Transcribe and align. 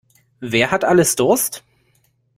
Wer 0.39 0.71
hat 0.71 0.83
alles 0.83 1.15
Durst? 1.15 1.63